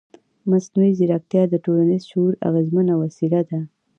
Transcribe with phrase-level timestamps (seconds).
[0.49, 3.59] مصنوعي ځیرکتیا د ټولنیز شعور اغېزمنه وسیله ده.